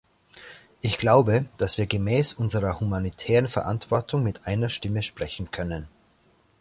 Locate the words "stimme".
4.69-5.03